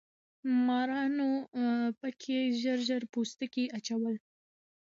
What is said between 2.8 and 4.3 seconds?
ژر پوستکي اچول.